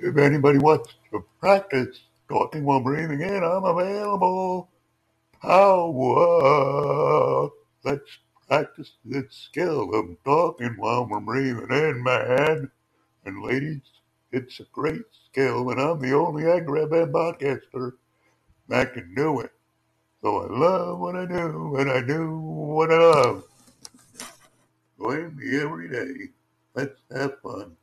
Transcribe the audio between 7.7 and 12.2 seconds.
Let's practice this skill of talking while we're breathing in,